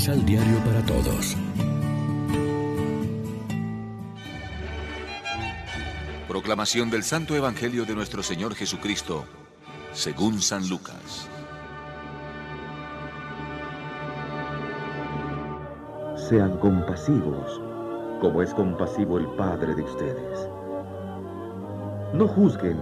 [0.00, 1.36] Misal Diario para Todos.
[6.26, 9.26] Proclamación del Santo Evangelio de nuestro Señor Jesucristo,
[9.92, 11.28] según San Lucas.
[16.30, 17.60] Sean compasivos,
[18.22, 20.48] como es compasivo el Padre de ustedes.
[22.14, 22.80] No juzguen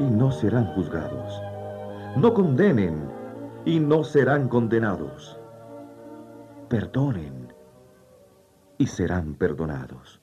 [0.00, 1.40] y no serán juzgados.
[2.16, 3.08] No condenen
[3.64, 5.38] y no serán condenados.
[6.68, 7.52] Perdonen
[8.78, 10.20] y serán perdonados.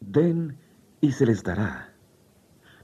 [0.00, 0.58] Den
[1.00, 1.92] y se les dará.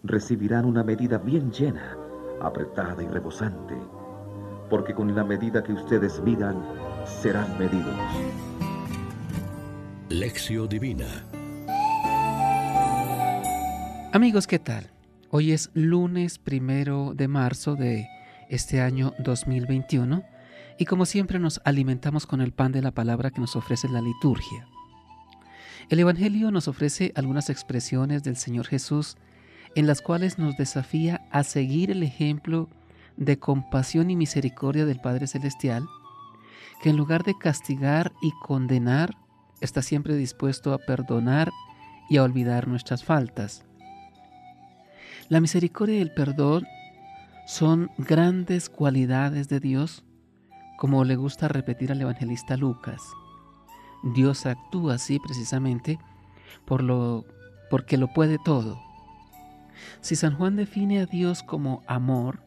[0.02, 1.96] Recibirán una medida bien llena,
[2.40, 3.76] apretada y rebosante,
[4.70, 6.62] porque con la medida que ustedes midan,
[7.04, 7.96] serán medidos.
[10.08, 11.06] Lección Divina
[14.12, 14.90] Amigos, ¿qué tal?
[15.28, 18.08] Hoy es lunes primero de marzo de
[18.48, 20.24] este año 2021
[20.78, 24.00] y como siempre nos alimentamos con el pan de la palabra que nos ofrece la
[24.00, 24.68] liturgia.
[25.88, 29.16] El Evangelio nos ofrece algunas expresiones del Señor Jesús
[29.76, 32.68] en las cuales nos desafía a seguir el ejemplo
[33.16, 35.86] de compasión y misericordia del Padre Celestial,
[36.82, 39.16] que en lugar de castigar y condenar,
[39.60, 41.52] está siempre dispuesto a perdonar
[42.08, 43.64] y a olvidar nuestras faltas.
[45.28, 46.66] La misericordia y el perdón
[47.46, 50.04] son grandes cualidades de Dios,
[50.76, 53.02] como le gusta repetir al evangelista Lucas.
[54.14, 55.98] Dios actúa así precisamente
[56.64, 57.24] por lo,
[57.70, 58.80] porque lo puede todo.
[60.00, 62.40] Si San Juan define a Dios como amor,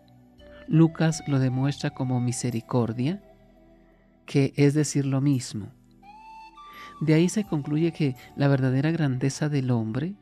[0.68, 3.24] Lucas lo demuestra como misericordia,
[4.26, 5.72] que es decir lo mismo.
[7.02, 10.14] De ahí se concluye que la verdadera grandeza del hombre,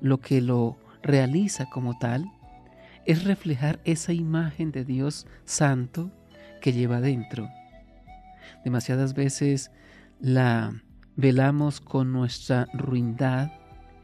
[0.00, 2.30] lo que lo realiza como tal,
[3.06, 6.10] es reflejar esa imagen de Dios santo
[6.62, 7.50] que lleva dentro.
[8.64, 9.70] Demasiadas veces
[10.18, 10.72] la
[11.16, 13.52] velamos con nuestra ruindad,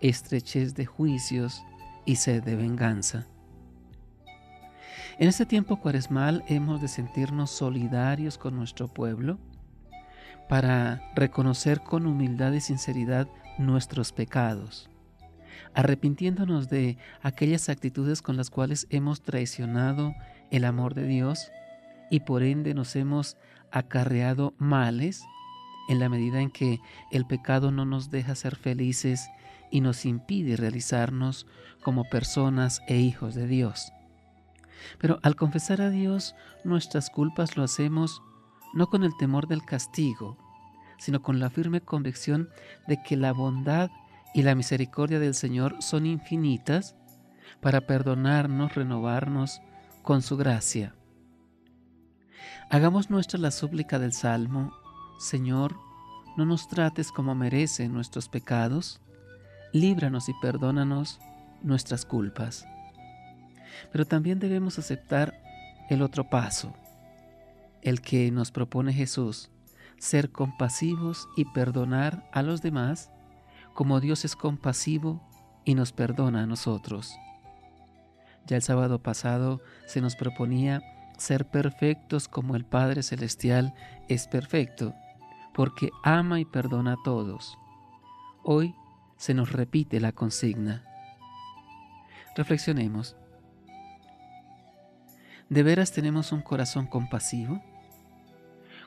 [0.01, 1.63] estrechez de juicios
[2.05, 3.27] y sed de venganza.
[5.19, 9.39] En este tiempo cuaresmal hemos de sentirnos solidarios con nuestro pueblo
[10.49, 13.27] para reconocer con humildad y sinceridad
[13.59, 14.91] nuestros pecados
[15.75, 20.15] arrepintiéndonos de aquellas actitudes con las cuales hemos traicionado
[20.51, 21.51] el amor de Dios
[22.11, 23.37] y por ende nos hemos
[23.71, 25.25] acarreado males
[25.89, 26.81] en la medida en que
[27.11, 29.29] el pecado no nos deja ser felices
[29.71, 31.47] y nos impide realizarnos
[31.83, 33.93] como personas e hijos de Dios.
[34.99, 38.23] Pero al confesar a Dios nuestras culpas lo hacemos
[38.75, 40.37] no con el temor del castigo,
[40.99, 42.49] sino con la firme convicción
[42.87, 43.91] de que la bondad
[44.35, 46.97] y la misericordia del Señor son infinitas
[47.61, 49.61] para perdonarnos, renovarnos
[50.03, 50.95] con su gracia.
[52.71, 54.73] Hagamos nuestra la súplica del Salmo,
[55.19, 55.77] Señor,
[56.37, 59.01] no nos trates como merecen nuestros pecados,
[59.73, 61.19] líbranos y perdónanos
[61.63, 62.67] nuestras culpas.
[63.91, 65.41] Pero también debemos aceptar
[65.91, 66.75] el otro paso,
[67.83, 69.51] el que nos propone Jesús,
[69.99, 73.11] ser compasivos y perdonar a los demás
[73.75, 75.23] como Dios es compasivo
[75.65, 77.17] y nos perdona a nosotros.
[78.47, 80.83] Ya el sábado pasado se nos proponía
[81.19, 83.75] ser perfectos como el Padre Celestial
[84.09, 84.95] es perfecto,
[85.53, 87.59] porque ama y perdona a todos.
[88.43, 88.75] Hoy
[89.17, 90.84] se nos repite la consigna.
[92.37, 93.17] Reflexionemos.
[95.49, 97.62] ¿De veras tenemos un corazón compasivo?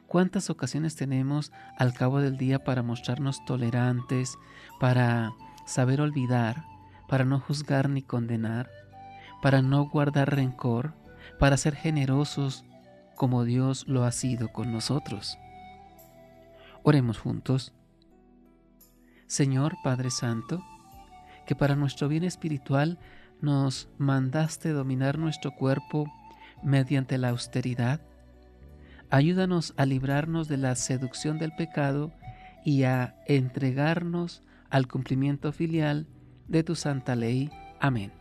[0.07, 4.37] ¿Cuántas ocasiones tenemos al cabo del día para mostrarnos tolerantes,
[4.79, 5.31] para
[5.65, 6.63] saber olvidar,
[7.07, 8.69] para no juzgar ni condenar,
[9.41, 10.93] para no guardar rencor,
[11.41, 12.63] para ser generosos
[13.15, 15.39] como Dios lo ha sido con nosotros?
[16.83, 17.73] Oremos juntos.
[19.25, 20.63] Señor Padre Santo,
[21.47, 22.99] que para nuestro bien espiritual
[23.41, 26.05] nos mandaste dominar nuestro cuerpo
[26.61, 28.01] mediante la austeridad,
[29.09, 32.13] Ayúdanos a librarnos de la seducción del pecado
[32.63, 36.07] y a entregarnos al cumplimiento filial
[36.47, 37.49] de tu santa ley.
[37.81, 38.20] Amén.